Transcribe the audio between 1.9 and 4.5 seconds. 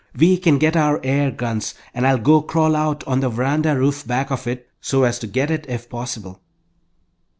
and I'll go crawl out on the veranda roof back of